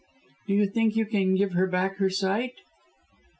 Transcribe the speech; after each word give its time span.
"Do 0.47 0.55
you 0.55 0.65
think 0.65 0.95
you 0.95 1.05
can 1.05 1.35
give 1.35 1.53
her 1.53 1.67
back 1.67 1.97
her 1.97 2.09
sight?" 2.09 2.55